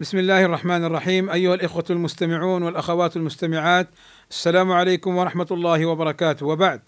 بسم 0.00 0.18
الله 0.18 0.44
الرحمن 0.44 0.84
الرحيم. 0.84 1.30
أيها 1.30 1.54
الإخوة 1.54 1.84
المستمعون 1.90 2.62
والأخوات 2.62 3.16
المستمعات 3.16 3.88
السلام 4.30 4.72
عليكم 4.72 5.16
ورحمة 5.16 5.46
الله 5.50 5.86
وبركاته. 5.86 6.46
وبعد 6.46 6.80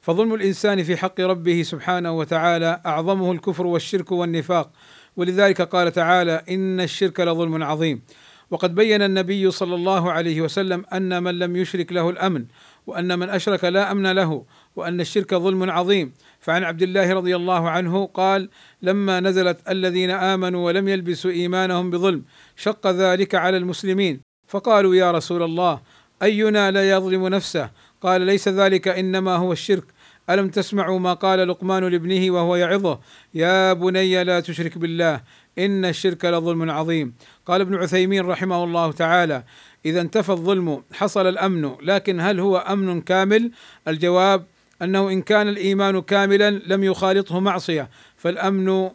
فظلم 0.00 0.34
الإنسان 0.34 0.82
في 0.82 0.96
حق 0.96 1.20
ربه 1.20 1.62
سبحانه 1.62 2.12
وتعالى 2.12 2.80
أعظمه 2.86 3.32
الكفر 3.32 3.66
والشرك 3.66 4.12
والنفاق. 4.12 4.70
ولذلك 5.16 5.62
قال 5.62 5.92
تعالى 5.92 6.42
إن 6.50 6.80
الشرك 6.80 7.20
لظلم 7.20 7.62
عظيم. 7.62 8.02
وقد 8.50 8.74
بين 8.74 9.02
النبي 9.02 9.50
صلى 9.50 9.74
الله 9.74 10.12
عليه 10.12 10.40
وسلم 10.40 10.84
أن 10.92 11.22
من 11.22 11.38
لم 11.38 11.56
يشرك 11.56 11.92
له 11.92 12.10
الأمن 12.10 12.44
وأن 12.86 13.18
من 13.18 13.30
أشرك 13.30 13.64
لا 13.64 13.92
أمن 13.92 14.12
له 14.12 14.44
وأن 14.76 15.00
الشرك 15.00 15.34
ظلم 15.34 15.70
عظيم. 15.70 16.12
فعن 16.40 16.64
عبد 16.64 16.82
الله 16.82 17.12
رضي 17.12 17.36
الله 17.36 17.70
عنه 17.70 18.06
قال 18.06 18.48
لما 18.82 19.20
نزلت 19.20 19.58
الذين 19.68 20.10
آمنوا 20.10 20.66
ولم 20.66 20.88
يلبسوا 20.88 21.30
إيمانهم 21.30 21.90
بظلم 21.90 22.24
شق 22.56 22.86
ذلك 22.86 23.34
على 23.34 23.56
المسلمين. 23.56 24.20
فقالوا 24.46 24.94
يا 24.94 25.12
رسول 25.12 25.42
الله 25.42 25.80
أينا 26.22 26.70
لا 26.70 26.90
يظلم 26.90 27.28
نفسه؟ 27.28 27.70
قال 28.00 28.20
ليس 28.20 28.48
ذلك 28.48 28.88
إنما 28.88 29.36
هو 29.36 29.52
الشرك. 29.52 29.84
ألم 30.30 30.48
تسمعوا 30.48 30.98
ما 30.98 31.12
قال 31.12 31.48
لقمان 31.48 31.84
لابنه 31.84 32.30
وهو 32.30 32.56
يعظه؟ 32.56 32.98
يا 33.34 33.72
بني 33.72 34.24
لا 34.24 34.40
تشرك 34.40 34.78
بالله 34.78 35.20
إن 35.58 35.84
الشرك 35.84 36.24
لظلم 36.24 36.70
عظيم. 36.70 37.14
قال 37.46 37.60
ابن 37.60 37.74
عثيمين 37.74 38.26
رحمه 38.26 38.64
الله 38.64 38.92
تعالى 38.92 39.42
إذا 39.86 40.00
انتفى 40.00 40.30
الظلم 40.30 40.82
حصل 40.92 41.26
الأمن 41.26 41.70
لكن 41.82 42.20
هل 42.20 42.40
هو 42.40 42.56
أمن 42.56 43.00
كامل؟ 43.00 43.50
الجواب 43.88 44.44
أنه 44.82 45.08
إن 45.08 45.22
كان 45.22 45.48
الإيمان 45.48 46.02
كاملا 46.02 46.50
لم 46.50 46.84
يخالطه 46.84 47.40
معصية 47.40 47.90
فالأمن 48.16 48.90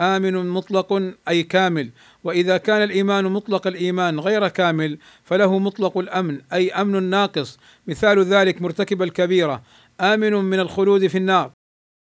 آمن 0.00 0.48
مطلق 0.48 1.12
أي 1.28 1.42
كامل. 1.42 1.90
وإذا 2.24 2.56
كان 2.56 2.82
الإيمان 2.82 3.24
مطلق 3.24 3.66
الإيمان 3.66 4.20
غير 4.20 4.48
كامل 4.48 4.98
فله 5.24 5.58
مطلق 5.58 5.98
الأمن 5.98 6.40
أي 6.52 6.72
أمن 6.72 7.02
ناقص. 7.02 7.58
مثال 7.86 8.24
ذلك 8.24 8.62
مرتكب 8.62 9.02
الكبيرة 9.02 9.62
آمن 10.00 10.32
من 10.32 10.60
الخلود 10.60 11.06
في 11.06 11.18
النار 11.18 11.50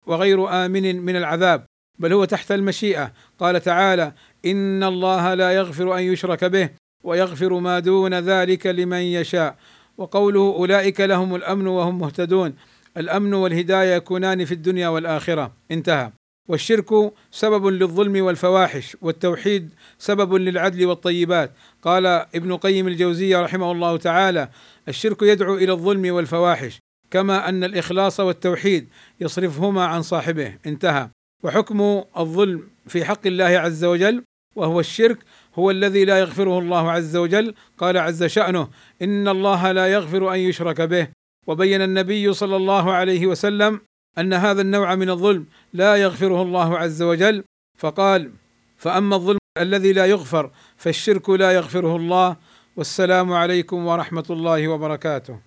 وغير 0.06 0.66
آمن 0.66 1.02
من 1.02 1.16
العذاب. 1.16 1.66
بل 2.00 2.14
هو 2.14 2.26
تحت 2.26 2.52
المشيئة. 2.52 3.12
قال 3.40 3.62
تعالى 3.62 4.14
إن 4.45 4.84
الله 4.84 5.34
لا 5.34 5.52
يغفر 5.52 5.98
أن 5.98 6.03
يشرك 6.03 6.44
به 6.44 6.70
ويغفر 7.03 7.53
ما 7.59 7.80
دون 7.80 8.14
ذلك 8.14 8.67
لمن 8.67 9.02
يشاء. 9.02 9.56
وقوله 9.98 10.40
أولئك 10.40 11.02
لهم 11.02 11.36
الأمن 11.36 11.68
وهم 11.68 12.00
مهتدون. 12.00 12.53
الأمن 12.98 13.34
والهداية 13.34 13.95
يكونان 13.95 14.45
في 14.45 14.52
الدنيا 14.52 14.88
والآخرة. 14.88 15.52
انتهى. 15.72 16.12
والشرك 16.50 17.14
سبب 17.31 17.66
للظلم 17.68 18.25
والفواحش 18.25 18.98
والتوحيد 19.02 19.70
سبب 19.98 20.34
للعدل 20.34 20.86
والطيبات. 20.86 21.52
قال 21.81 22.06
ابن 22.06 22.58
قيم 22.58 22.88
الجوزية 22.88 23.42
رحمه 23.42 23.72
الله 23.72 23.98
تعالى 23.98 24.50
الشرك 24.88 25.22
يدعو 25.22 25.56
إلى 25.56 25.72
الظلم 25.72 26.14
والفواحش 26.14 26.80
كما 27.12 27.50
أن 27.50 27.64
الإخلاص 27.64 28.20
والتوحيد 28.20 28.88
يصرفهما 29.20 29.86
عن 29.86 30.02
صاحبه. 30.02 30.53
انتهى. 30.66 31.09
وحكم 31.48 32.03
الظلم 32.17 32.64
في 32.88 33.06
حق 33.06 33.28
الله 33.28 33.45
عز 33.45 33.84
وجل 33.86 34.23
وهو 34.56 34.80
الشرك 34.80 35.17
هو 35.56 35.72
الذي 35.72 36.06
لا 36.06 36.20
يغفره 36.20 36.59
الله 36.59 36.92
عز 36.92 37.16
وجل. 37.16 37.53
قال 37.78 37.98
عز 37.98 38.23
شأنه 38.23 38.67
إن 39.02 39.28
الله 39.28 39.72
لا 39.72 39.88
يغفر 39.88 40.34
أن 40.34 40.40
يشرك 40.40 40.81
به. 40.81 41.08
وبين 41.48 41.81
النبي 41.81 42.34
صلى 42.34 42.56
الله 42.56 42.92
عليه 42.94 43.28
وسلم 43.28 43.81
أن 44.18 44.34
هذا 44.34 44.62
النوع 44.62 44.95
من 44.95 45.09
الظلم 45.09 45.45
لا 45.73 45.95
يغفره 45.95 46.42
الله 46.42 46.78
عز 46.78 47.02
وجل. 47.02 47.44
فقال 47.78 48.31
فأما 48.78 49.16
الظلم 49.16 49.40
الذي 49.58 49.94
لا 49.94 50.06
يغفر 50.06 50.52
فالشرك 50.78 51.30
لا 51.30 51.52
يغفره 51.52 51.95
الله. 51.95 52.36
والسلام 52.78 53.34
عليكم 53.34 53.86
ورحمة 53.86 54.25
الله 54.30 54.68
وبركاته. 54.68 55.47